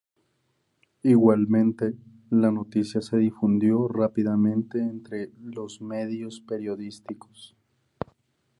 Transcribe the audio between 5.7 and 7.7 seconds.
medios periodísticos.